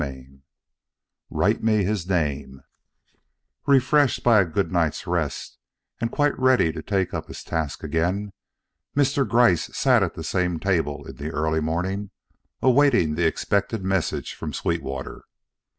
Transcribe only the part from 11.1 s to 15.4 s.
the early morning, awaiting the expected message from Sweetwater.